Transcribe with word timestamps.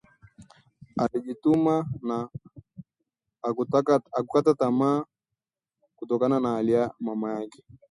Alijituma 0.97 1.85
na 2.01 2.29
hakukata 4.11 4.53
tamaa 4.53 5.05
kutokana 5.95 6.39
na 6.39 6.49
hali 6.49 6.71
ya 6.71 6.93
mama 6.99 7.33
yake 7.39 7.63